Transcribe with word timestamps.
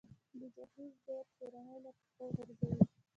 د 0.39 0.41
جهیز 0.55 0.93
دود 1.05 1.27
کورنۍ 1.37 1.77
له 1.83 1.89
پښو 1.99 2.25
غورځوي. 2.35 2.79